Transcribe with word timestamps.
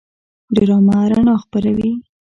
ډرامه 0.55 0.97
رڼا 1.11 1.33
خپروي 1.43 1.91